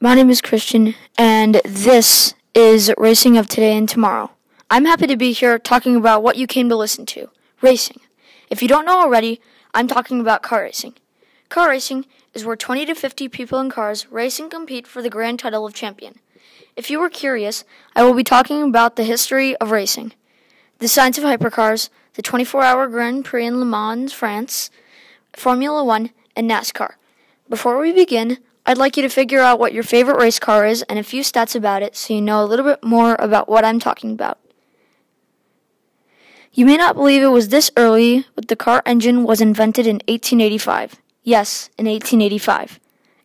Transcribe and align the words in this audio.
My 0.00 0.14
name 0.14 0.28
is 0.28 0.42
Christian, 0.42 0.94
and 1.16 1.62
this 1.64 2.34
is 2.54 2.92
Racing 2.98 3.38
of 3.38 3.48
Today 3.48 3.74
and 3.74 3.88
Tomorrow. 3.88 4.30
I'm 4.70 4.84
happy 4.84 5.06
to 5.06 5.16
be 5.16 5.32
here 5.32 5.58
talking 5.58 5.96
about 5.96 6.22
what 6.22 6.36
you 6.36 6.46
came 6.46 6.68
to 6.68 6.76
listen 6.76 7.06
to 7.06 7.30
racing. 7.62 8.00
If 8.50 8.60
you 8.60 8.68
don't 8.68 8.84
know 8.84 9.00
already, 9.00 9.40
I'm 9.72 9.88
talking 9.88 10.20
about 10.20 10.42
car 10.42 10.60
racing. 10.60 10.92
Car 11.48 11.70
racing 11.70 12.04
is 12.34 12.44
where 12.44 12.54
20 12.54 12.84
to 12.84 12.94
50 12.94 13.28
people 13.30 13.58
in 13.60 13.70
cars 13.70 14.06
race 14.12 14.38
and 14.38 14.50
compete 14.50 14.86
for 14.86 15.00
the 15.00 15.08
grand 15.08 15.38
title 15.38 15.64
of 15.64 15.72
champion. 15.72 16.18
If 16.76 16.90
you 16.90 17.00
were 17.00 17.08
curious, 17.08 17.64
I 17.96 18.02
will 18.02 18.14
be 18.14 18.24
talking 18.24 18.62
about 18.62 18.96
the 18.96 19.04
history 19.04 19.56
of 19.56 19.70
racing, 19.70 20.12
the 20.80 20.88
science 20.88 21.16
of 21.16 21.24
hypercars, 21.24 21.88
the 22.12 22.22
24 22.22 22.62
hour 22.62 22.88
Grand 22.88 23.24
Prix 23.24 23.46
in 23.46 23.58
Le 23.58 23.64
Mans, 23.64 24.12
France, 24.12 24.70
Formula 25.32 25.82
One, 25.82 26.10
and 26.36 26.48
NASCAR. 26.48 26.92
Before 27.48 27.78
we 27.78 27.92
begin, 27.92 28.36
I'd 28.68 28.76
like 28.76 28.98
you 28.98 29.02
to 29.02 29.08
figure 29.08 29.40
out 29.40 29.58
what 29.58 29.72
your 29.72 29.82
favorite 29.82 30.20
race 30.20 30.38
car 30.38 30.66
is 30.66 30.82
and 30.90 30.98
a 30.98 31.02
few 31.02 31.22
stats 31.22 31.56
about 31.56 31.82
it 31.82 31.96
so 31.96 32.12
you 32.12 32.20
know 32.20 32.44
a 32.44 32.44
little 32.44 32.66
bit 32.66 32.84
more 32.84 33.16
about 33.18 33.48
what 33.48 33.64
I'm 33.64 33.80
talking 33.80 34.12
about. 34.12 34.38
You 36.52 36.66
may 36.66 36.76
not 36.76 36.94
believe 36.94 37.22
it 37.22 37.28
was 37.28 37.48
this 37.48 37.70
early, 37.78 38.26
but 38.34 38.48
the 38.48 38.56
car 38.56 38.82
engine 38.84 39.24
was 39.24 39.40
invented 39.40 39.86
in 39.86 40.02
1885. 40.06 40.96
Yes, 41.22 41.70
in 41.78 41.86
1885. 41.86 42.78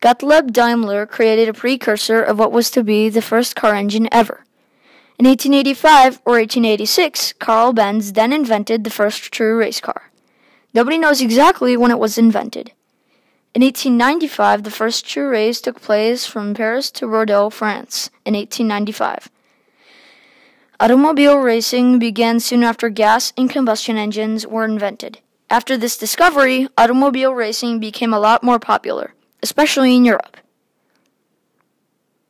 Gottlieb 0.00 0.52
Daimler 0.52 1.06
created 1.06 1.48
a 1.48 1.54
precursor 1.54 2.22
of 2.22 2.38
what 2.38 2.52
was 2.52 2.70
to 2.72 2.84
be 2.84 3.08
the 3.08 3.22
first 3.22 3.56
car 3.56 3.74
engine 3.74 4.10
ever. 4.12 4.44
In 5.18 5.24
1885 5.24 6.20
or 6.26 6.34
1886, 6.34 7.32
Carl 7.38 7.72
Benz 7.72 8.12
then 8.12 8.34
invented 8.34 8.84
the 8.84 8.90
first 8.90 9.32
true 9.32 9.56
race 9.56 9.80
car. 9.80 10.10
Nobody 10.74 10.98
knows 10.98 11.22
exactly 11.22 11.78
when 11.78 11.90
it 11.90 11.98
was 11.98 12.18
invented. 12.18 12.72
In 13.52 13.62
1895, 13.62 14.62
the 14.62 14.70
first 14.70 15.08
true 15.08 15.28
race 15.28 15.60
took 15.60 15.80
place 15.80 16.24
from 16.24 16.54
Paris 16.54 16.88
to 16.92 17.08
Bordeaux, 17.08 17.50
France, 17.50 18.08
in 18.24 18.34
1895. 18.34 19.28
Automobile 20.78 21.36
racing 21.36 21.98
began 21.98 22.38
soon 22.38 22.62
after 22.62 22.88
gas 22.88 23.32
and 23.36 23.50
combustion 23.50 23.96
engines 23.96 24.46
were 24.46 24.64
invented. 24.64 25.18
After 25.50 25.76
this 25.76 25.98
discovery, 25.98 26.68
automobile 26.78 27.34
racing 27.34 27.80
became 27.80 28.14
a 28.14 28.20
lot 28.20 28.44
more 28.44 28.60
popular, 28.60 29.14
especially 29.42 29.96
in 29.96 30.04
Europe. 30.04 30.36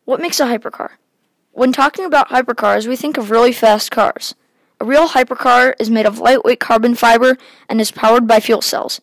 What 0.06 0.22
makes 0.22 0.40
a 0.40 0.46
hypercar? 0.46 0.92
When 1.52 1.70
talking 1.70 2.06
about 2.06 2.30
hypercars, 2.30 2.86
we 2.86 2.96
think 2.96 3.18
of 3.18 3.30
really 3.30 3.52
fast 3.52 3.90
cars. 3.90 4.34
A 4.80 4.86
real 4.86 5.08
hypercar 5.08 5.74
is 5.78 5.90
made 5.90 6.06
of 6.06 6.18
lightweight 6.18 6.60
carbon 6.60 6.94
fiber 6.94 7.36
and 7.68 7.78
is 7.78 7.90
powered 7.90 8.26
by 8.26 8.40
fuel 8.40 8.62
cells. 8.62 9.02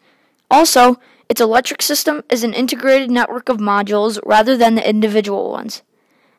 Also, 0.49 0.99
its 1.29 1.41
electric 1.41 1.81
system 1.81 2.23
is 2.29 2.43
an 2.43 2.53
integrated 2.53 3.11
network 3.11 3.49
of 3.49 3.57
modules 3.57 4.19
rather 4.25 4.55
than 4.55 4.75
the 4.75 4.87
individual 4.87 5.51
ones. 5.51 5.83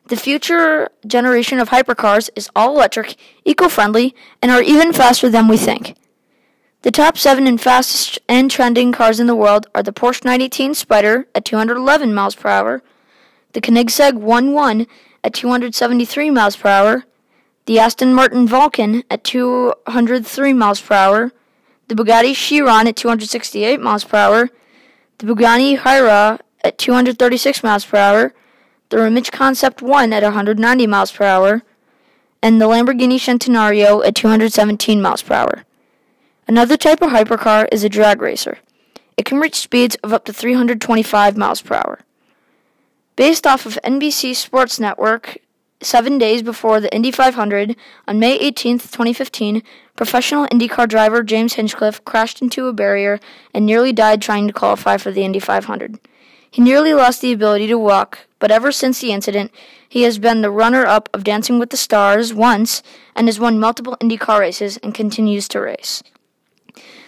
The 0.07 0.15
future 0.15 0.89
generation 1.05 1.59
of 1.59 1.69
hypercars 1.69 2.29
is 2.35 2.49
all 2.55 2.75
electric, 2.75 3.15
eco 3.45 3.69
friendly, 3.69 4.15
and 4.41 4.51
are 4.51 4.61
even 4.61 4.91
faster 4.91 5.29
than 5.29 5.47
we 5.47 5.57
think. 5.57 5.95
The 6.81 6.91
top 6.91 7.17
seven 7.17 7.45
and 7.45 7.61
fastest 7.61 8.19
and 8.27 8.49
trending 8.49 8.91
cars 8.91 9.19
in 9.19 9.27
the 9.27 9.35
world 9.35 9.67
are 9.75 9.83
the 9.83 9.91
Porsche 9.91 10.25
918 10.25 10.71
Spyder 10.71 11.25
at 11.35 11.45
211 11.45 12.13
miles 12.13 12.35
per 12.35 12.49
hour, 12.49 12.81
the 13.53 13.61
Koenigsegg 13.61 14.13
11 14.13 14.87
at 15.23 15.33
273 15.33 16.29
miles 16.31 16.55
per 16.55 16.69
hour, 16.69 17.03
the 17.65 17.77
Aston 17.77 18.13
Martin 18.13 18.47
Vulcan 18.47 19.03
at 19.11 19.23
203 19.23 20.53
miles 20.53 20.81
per 20.81 20.95
hour, 20.95 21.31
the 21.87 21.95
Bugatti 21.95 22.33
Chiron 22.33 22.87
at 22.87 22.95
268 22.95 23.79
miles 23.79 24.05
per 24.05 24.17
hour, 24.17 24.49
the 25.19 25.25
Bugatti 25.25 25.77
Huayra 25.77 26.39
at 26.63 26.77
236 26.77 27.61
miles 27.61 27.85
per 27.85 27.97
hour, 27.97 28.33
the 28.87 28.97
Rimac 28.97 29.31
Concept 29.31 29.81
1 29.81 30.13
at 30.13 30.23
190 30.23 30.87
miles 30.87 31.11
per 31.11 31.25
hour, 31.25 31.61
and 32.41 32.61
the 32.61 32.65
Lamborghini 32.65 33.19
Centenario 33.19 34.05
at 34.05 34.15
217 34.15 35.01
miles 35.01 35.21
per 35.21 35.35
hour. 35.35 35.65
Another 36.47 36.77
type 36.77 37.01
of 37.01 37.09
hypercar 37.09 37.67
is 37.71 37.83
a 37.83 37.89
drag 37.89 38.21
racer. 38.21 38.59
It 39.17 39.25
can 39.25 39.39
reach 39.39 39.55
speeds 39.55 39.97
of 40.03 40.13
up 40.13 40.23
to 40.25 40.33
325 40.33 41.37
miles 41.37 41.61
per 41.61 41.75
hour. 41.75 41.99
Based 43.17 43.45
off 43.45 43.65
of 43.65 43.77
NBC 43.83 44.33
Sports 44.33 44.79
Network, 44.79 45.37
seven 45.81 46.17
days 46.17 46.43
before 46.43 46.81
the 46.81 46.93
Indy 46.93 47.11
500, 47.11 47.75
on 48.07 48.19
May 48.19 48.35
18, 48.35 48.79
2015, 48.79 49.63
professional 49.95 50.47
IndyCar 50.47 50.87
driver 50.87 51.23
James 51.23 51.53
Hinchcliffe 51.53 52.03
crashed 52.03 52.41
into 52.41 52.67
a 52.67 52.73
barrier 52.73 53.19
and 53.53 53.65
nearly 53.65 53.93
died 53.93 54.21
trying 54.21 54.47
to 54.47 54.53
qualify 54.53 54.97
for 54.97 55.11
the 55.11 55.23
Indy 55.23 55.39
500. 55.39 55.99
He 56.51 56.61
nearly 56.61 56.93
lost 56.93 57.21
the 57.21 57.31
ability 57.31 57.67
to 57.67 57.77
walk, 57.77 58.27
but 58.39 58.51
ever 58.51 58.71
since 58.71 58.99
the 58.99 59.11
incident, 59.11 59.51
he 59.87 60.03
has 60.03 60.19
been 60.19 60.41
the 60.41 60.51
runner 60.51 60.85
up 60.85 61.07
of 61.13 61.23
Dancing 61.23 61.59
with 61.59 61.69
the 61.69 61.77
Stars 61.77 62.33
once 62.33 62.83
and 63.15 63.27
has 63.27 63.39
won 63.39 63.59
multiple 63.59 63.97
IndyCar 64.01 64.39
races 64.39 64.77
and 64.77 64.93
continues 64.93 65.47
to 65.49 65.61
race. 65.61 66.03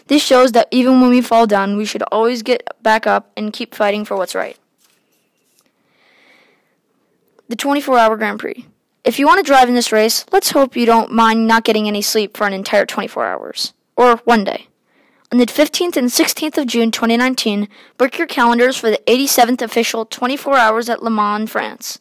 This 0.08 0.24
shows 0.24 0.52
that 0.52 0.68
even 0.72 1.02
when 1.02 1.09
we 1.09 1.22
fall 1.22 1.48
down, 1.48 1.78
we 1.78 1.86
should 1.86 2.03
always 2.03 2.42
get 2.44 2.68
back 2.82 3.08
up 3.08 3.32
and 3.36 3.53
keep 3.53 3.74
fighting 3.74 4.06
for 4.06 4.16
what's 4.16 4.36
right 4.36 4.58
the 7.51 7.57
24 7.57 8.00
hour 8.00 8.16
Grand 8.16 8.39
Prix. 8.39 8.66
If 9.03 9.19
you 9.19 9.28
want 9.28 9.39
to 9.39 9.44
drive 9.44 9.67
in 9.67 9.75
this 9.75 9.91
race, 9.91 10.25
let's 10.31 10.51
hope 10.51 10.78
you 10.78 10.85
don't 10.85 11.12
mind 11.12 11.47
not 11.47 11.66
getting 11.66 11.85
any 11.85 12.01
sleep 12.01 12.38
for 12.38 12.47
an 12.47 12.53
entire 12.53 12.85
24 12.85 13.25
hours. 13.25 13.73
Or 13.97 14.17
one 14.23 14.45
day. 14.45 14.67
On 15.34 15.38
the 15.38 15.45
15th 15.45 15.97
and 15.97 16.07
16th 16.07 16.57
of 16.57 16.67
June 16.67 16.91
2019, 16.91 17.67
book 17.97 18.17
your 18.17 18.25
calendars 18.25 18.78
for 18.78 18.90
the 18.90 19.01
87th 19.06 19.61
official 19.61 20.06
24 20.06 20.57
hours 20.57 20.88
at 20.88 21.03
Le 21.03 21.09
Mans, 21.09 21.50
France. 21.51 22.00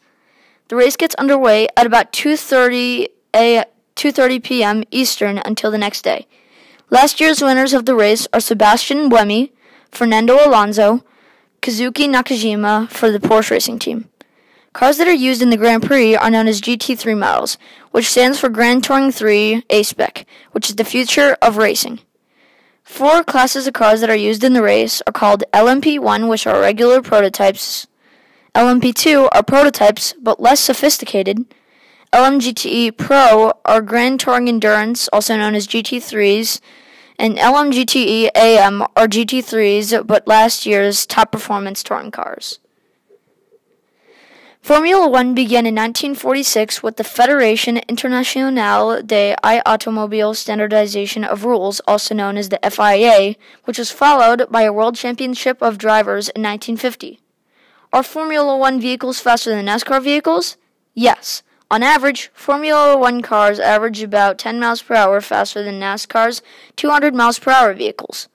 The 0.68 0.76
race 0.76 0.96
gets 0.96 1.16
underway 1.16 1.66
at 1.76 1.84
about 1.84 2.12
2:30 2.12 3.08
a 3.34 3.64
2:30 3.96 4.42
p.m. 4.44 4.84
Eastern 4.92 5.38
until 5.44 5.72
the 5.72 5.78
next 5.78 6.02
day. 6.02 6.28
Last 6.90 7.20
year's 7.20 7.42
winners 7.42 7.72
of 7.72 7.86
the 7.86 7.96
race 7.96 8.28
are 8.32 8.40
Sebastian 8.40 9.10
Buemi, 9.10 9.50
Fernando 9.90 10.36
Alonso, 10.46 11.04
Kazuki 11.60 12.06
Nakajima 12.08 12.88
for 12.88 13.10
the 13.10 13.18
Porsche 13.18 13.50
racing 13.50 13.80
team. 13.80 14.08
Cars 14.72 14.98
that 14.98 15.08
are 15.08 15.12
used 15.12 15.42
in 15.42 15.50
the 15.50 15.56
Grand 15.56 15.82
Prix 15.82 16.14
are 16.14 16.30
known 16.30 16.46
as 16.46 16.60
GT3 16.60 17.18
models, 17.18 17.58
which 17.90 18.08
stands 18.08 18.38
for 18.38 18.48
Grand 18.48 18.84
Touring 18.84 19.10
3 19.10 19.64
A-Spec, 19.68 20.24
which 20.52 20.70
is 20.70 20.76
the 20.76 20.84
future 20.84 21.36
of 21.42 21.56
racing. 21.56 21.98
Four 22.84 23.24
classes 23.24 23.66
of 23.66 23.74
cars 23.74 24.00
that 24.00 24.10
are 24.10 24.16
used 24.16 24.44
in 24.44 24.52
the 24.52 24.62
race 24.62 25.02
are 25.08 25.12
called 25.12 25.42
LMP1, 25.52 26.28
which 26.28 26.46
are 26.46 26.60
regular 26.60 27.02
prototypes. 27.02 27.88
LMP2 28.54 29.28
are 29.32 29.42
prototypes, 29.42 30.14
but 30.20 30.40
less 30.40 30.60
sophisticated. 30.60 31.52
LMGTE 32.12 32.96
Pro 32.96 33.52
are 33.64 33.82
Grand 33.82 34.20
Touring 34.20 34.48
Endurance, 34.48 35.08
also 35.12 35.36
known 35.36 35.56
as 35.56 35.66
GT3s. 35.66 36.60
And 37.18 37.36
LMGTE 37.36 38.30
AM 38.36 38.82
are 38.82 39.08
GT3s, 39.08 40.06
but 40.06 40.28
last 40.28 40.64
year's 40.64 41.06
top 41.06 41.32
performance 41.32 41.82
touring 41.82 42.12
cars. 42.12 42.60
Formula 44.60 45.08
One 45.08 45.34
began 45.34 45.64
in 45.66 45.74
1946 45.74 46.82
with 46.82 46.96
the 46.96 47.02
Fédération 47.02 47.86
Internationale 47.88 49.02
des 49.02 49.34
Automobiles 49.42 50.38
Standardization 50.38 51.24
of 51.24 51.44
Rules, 51.44 51.80
also 51.88 52.14
known 52.14 52.36
as 52.36 52.50
the 52.50 52.60
FIA, 52.62 53.36
which 53.64 53.78
was 53.78 53.90
followed 53.90 54.46
by 54.50 54.62
a 54.62 54.72
World 54.72 54.96
Championship 54.96 55.62
of 55.62 55.78
Drivers 55.78 56.28
in 56.28 56.42
1950. 56.42 57.20
Are 57.92 58.02
Formula 58.02 58.56
One 58.56 58.80
vehicles 58.80 59.18
faster 59.18 59.50
than 59.50 59.66
NASCAR 59.66 60.02
vehicles? 60.04 60.58
Yes. 60.94 61.42
On 61.70 61.82
average, 61.82 62.30
Formula 62.34 62.98
One 62.98 63.22
cars 63.22 63.58
average 63.58 64.02
about 64.02 64.38
10 64.38 64.60
miles 64.60 64.82
per 64.82 64.94
hour 64.94 65.22
faster 65.22 65.64
than 65.64 65.80
NASCAR's 65.80 66.42
200 66.76 67.14
miles 67.14 67.38
per 67.38 67.50
hour 67.50 67.72
vehicles. 67.72 68.28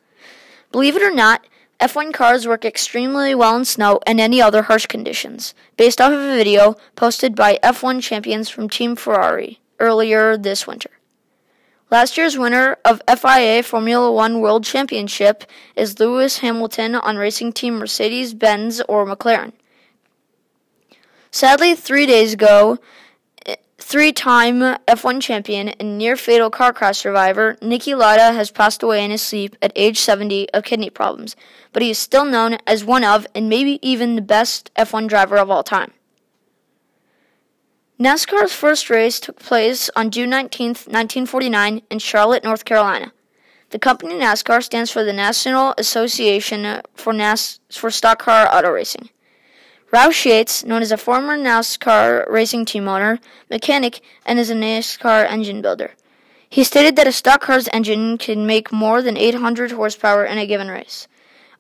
Believe 0.71 0.95
it 0.95 1.03
or 1.03 1.13
not, 1.13 1.45
F1 1.79 2.13
cars 2.13 2.47
work 2.47 2.63
extremely 2.63 3.35
well 3.35 3.57
in 3.57 3.65
snow 3.65 3.99
and 4.07 4.19
any 4.19 4.41
other 4.41 4.63
harsh 4.63 4.85
conditions, 4.85 5.53
based 5.75 5.99
off 5.99 6.13
of 6.13 6.19
a 6.19 6.35
video 6.35 6.75
posted 6.95 7.35
by 7.35 7.59
F1 7.61 8.01
champions 8.01 8.49
from 8.49 8.69
Team 8.69 8.95
Ferrari 8.95 9.59
earlier 9.79 10.37
this 10.37 10.65
winter. 10.65 10.89
Last 11.91 12.17
year's 12.17 12.37
winner 12.37 12.77
of 12.85 13.01
FIA 13.07 13.61
Formula 13.61 14.11
One 14.11 14.39
World 14.39 14.63
Championship 14.63 15.43
is 15.75 15.99
Lewis 15.99 16.39
Hamilton 16.39 16.95
on 16.95 17.17
racing 17.17 17.53
team 17.53 17.77
Mercedes 17.77 18.33
Benz 18.33 18.81
or 18.87 19.05
McLaren. 19.05 19.51
Sadly, 21.29 21.75
three 21.75 22.05
days 22.05 22.33
ago, 22.33 22.79
Three 23.87 24.13
time 24.13 24.61
F1 24.87 25.21
champion 25.21 25.69
and 25.69 25.95
near 25.95 26.15
fatal 26.15 26.49
car 26.49 26.73
crash 26.73 26.97
survivor, 26.97 27.55
Niki 27.61 27.95
Lauda 27.95 28.33
has 28.33 28.49
passed 28.49 28.81
away 28.81 29.05
in 29.05 29.11
his 29.11 29.21
sleep 29.21 29.55
at 29.61 29.71
age 29.75 29.99
70 29.99 30.49
of 30.55 30.63
kidney 30.63 30.89
problems, 30.89 31.35
but 31.71 31.83
he 31.83 31.91
is 31.91 31.99
still 31.99 32.25
known 32.25 32.57
as 32.65 32.83
one 32.83 33.03
of, 33.03 33.27
and 33.35 33.47
maybe 33.47 33.77
even 33.87 34.15
the 34.15 34.23
best 34.23 34.71
F1 34.75 35.07
driver 35.07 35.37
of 35.37 35.51
all 35.51 35.61
time. 35.61 35.91
NASCAR's 37.99 38.53
first 38.53 38.89
race 38.89 39.19
took 39.19 39.37
place 39.37 39.91
on 39.95 40.09
June 40.09 40.31
19, 40.31 40.69
1949, 40.69 41.83
in 41.87 41.99
Charlotte, 41.99 42.43
North 42.43 42.65
Carolina. 42.65 43.13
The 43.69 43.77
company 43.77 44.15
NASCAR 44.15 44.63
stands 44.63 44.89
for 44.89 45.03
the 45.03 45.13
National 45.13 45.75
Association 45.77 46.81
for, 46.95 47.13
NAS- 47.13 47.59
for 47.71 47.91
Stock 47.91 48.17
Car 48.17 48.49
Auto 48.51 48.71
Racing. 48.71 49.11
Roush 49.95 50.25
Yates, 50.25 50.65
known 50.65 50.81
as 50.81 50.91
a 50.91 50.97
former 50.97 51.37
NASCAR 51.37 52.29
racing 52.29 52.65
team 52.65 52.85
owner, 52.85 53.17
mechanic, 53.49 54.01
and 54.25 54.37
is 54.37 54.49
a 54.49 54.53
NASCAR 54.53 55.25
engine 55.25 55.61
builder. 55.61 55.91
He 56.49 56.65
stated 56.65 56.97
that 56.97 57.07
a 57.07 57.13
stock 57.13 57.39
car's 57.39 57.69
engine 57.71 58.17
can 58.17 58.45
make 58.45 58.73
more 58.73 59.01
than 59.01 59.15
800 59.15 59.71
horsepower 59.71 60.25
in 60.25 60.37
a 60.37 60.45
given 60.45 60.67
race. 60.67 61.07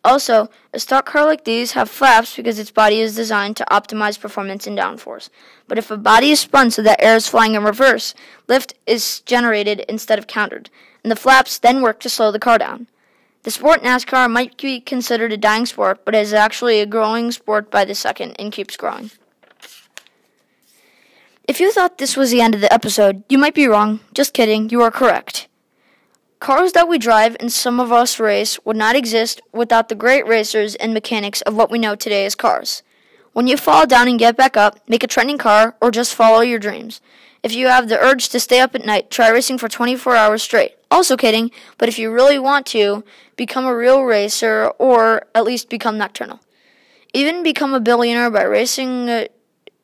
Also, 0.03 0.49
a 0.73 0.79
stock 0.81 1.05
car 1.05 1.23
like 1.23 1.45
these 1.45 1.71
have 1.71 1.89
flaps 1.89 2.35
because 2.35 2.59
its 2.59 2.71
body 2.71 2.99
is 2.99 3.15
designed 3.15 3.55
to 3.55 3.65
optimize 3.71 4.19
performance 4.19 4.67
in 4.67 4.75
downforce. 4.75 5.29
But 5.69 5.77
if 5.77 5.89
a 5.89 5.95
body 5.95 6.31
is 6.31 6.41
spun 6.41 6.71
so 6.71 6.81
that 6.81 7.01
air 7.01 7.15
is 7.15 7.29
flying 7.29 7.55
in 7.55 7.63
reverse, 7.63 8.13
lift 8.49 8.73
is 8.85 9.21
generated 9.21 9.85
instead 9.87 10.19
of 10.19 10.27
countered, 10.27 10.69
and 11.03 11.09
the 11.09 11.15
flaps 11.15 11.57
then 11.57 11.81
work 11.81 12.01
to 12.01 12.09
slow 12.09 12.33
the 12.33 12.39
car 12.39 12.57
down. 12.57 12.87
The 13.45 13.51
sport 13.51 13.83
NASCAR 13.83 14.27
might 14.27 14.57
be 14.57 14.79
considered 14.79 15.31
a 15.31 15.37
dying 15.37 15.67
sport, 15.67 16.03
but 16.03 16.15
is 16.15 16.33
actually 16.33 16.79
a 16.79 16.87
growing 16.87 17.31
sport 17.31 17.69
by 17.69 17.85
the 17.85 17.93
second 17.93 18.35
and 18.39 18.51
keeps 18.51 18.75
growing. 18.75 19.11
If 21.47 21.59
you 21.59 21.71
thought 21.71 21.99
this 21.99 22.17
was 22.17 22.31
the 22.31 22.41
end 22.41 22.55
of 22.55 22.61
the 22.61 22.73
episode, 22.73 23.23
you 23.29 23.37
might 23.37 23.53
be 23.53 23.67
wrong. 23.67 23.99
Just 24.15 24.33
kidding, 24.33 24.71
you 24.71 24.81
are 24.81 24.89
correct. 24.89 25.47
Cars 26.39 26.71
that 26.71 26.87
we 26.87 26.97
drive 26.97 27.37
and 27.39 27.53
some 27.53 27.79
of 27.79 27.91
us 27.91 28.19
race 28.19 28.57
would 28.65 28.77
not 28.77 28.95
exist 28.95 29.41
without 29.51 29.89
the 29.89 29.95
great 29.95 30.25
racers 30.25 30.73
and 30.73 30.91
mechanics 30.91 31.41
of 31.41 31.55
what 31.55 31.69
we 31.69 31.77
know 31.77 31.95
today 31.95 32.25
as 32.25 32.33
cars. 32.33 32.81
When 33.33 33.45
you 33.45 33.57
fall 33.57 33.85
down 33.85 34.07
and 34.07 34.17
get 34.17 34.35
back 34.35 34.57
up, 34.57 34.79
make 34.89 35.03
a 35.03 35.07
trending 35.07 35.37
car 35.37 35.75
or 35.79 35.91
just 35.91 36.15
follow 36.15 36.41
your 36.41 36.57
dreams. 36.57 36.99
If 37.43 37.53
you 37.53 37.67
have 37.67 37.89
the 37.89 37.99
urge 37.99 38.29
to 38.29 38.39
stay 38.39 38.59
up 38.59 38.73
at 38.73 38.87
night, 38.87 39.11
try 39.11 39.29
racing 39.29 39.59
for 39.59 39.69
24 39.69 40.15
hours 40.15 40.41
straight. 40.41 40.77
Also 40.95 41.17
kidding, 41.17 41.51
but 41.77 41.89
if 41.89 41.99
you 41.99 42.09
really 42.09 42.39
want 42.39 42.65
to, 42.67 43.03
become 43.35 43.65
a 43.65 43.75
real 43.75 44.03
racer 44.03 44.67
or 44.79 45.27
at 45.35 45.43
least 45.43 45.69
become 45.69 45.97
nocturnal. 45.97 46.39
Even 47.13 47.43
become 47.43 47.73
a 47.73 47.81
billionaire 47.81 48.31
by 48.31 48.43
racing 48.43 49.09
uh, 49.09 49.25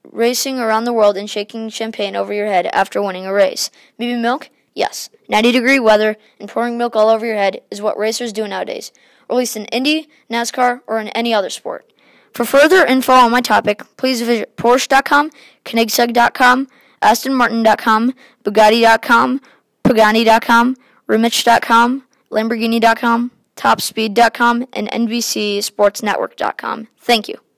racing 0.10 0.58
around 0.58 0.86
the 0.86 0.94
world 0.94 1.18
and 1.18 1.30
shaking 1.30 1.68
champagne 1.68 2.16
over 2.16 2.32
your 2.34 2.46
head 2.46 2.68
after 2.68 3.02
winning 3.02 3.26
a 3.26 3.34
race. 3.34 3.70
Maybe 3.98 4.16
milk? 4.16 4.50
Yes, 4.74 5.10
90 5.28 5.52
degree 5.52 5.82
weather 5.82 6.16
and 6.40 6.48
pouring 6.48 6.78
milk 6.78 6.96
all 6.96 7.10
over 7.10 7.26
your 7.26 7.36
head 7.36 7.60
is 7.70 7.82
what 7.82 7.98
racers 7.98 8.32
do 8.32 8.48
nowadays, 8.48 8.94
or 9.28 9.36
at 9.36 9.40
least 9.40 9.58
in 9.58 9.66
Indy, 9.66 10.08
NASCAR, 10.30 10.80
or 10.88 10.98
in 10.98 11.10
any 11.10 11.34
other 11.34 11.50
sport. 11.50 11.92
For 12.34 12.46
further 12.46 12.86
info 12.86 13.12
on 13.12 13.32
my 13.32 13.42
topic, 13.42 13.84
please 13.98 14.22
visit 14.22 14.56
Porsche.com, 14.56 15.30
Koenigsegg.com, 15.66 16.70
AstonMartin.com, 17.02 18.14
Bugatti.com, 18.46 19.42
Pagani.com, 19.84 20.78
Rimac.com, 21.12 22.04
Lamborghini.com, 22.32 23.32
TopSpeed.com, 23.58 24.68
and 24.72 24.90
NBCSportsNetwork.com. 24.92 26.88
Thank 27.00 27.28
you. 27.28 27.51